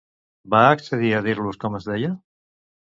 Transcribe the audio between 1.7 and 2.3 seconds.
es deia?